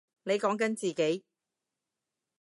[0.23, 1.23] 你講緊自己？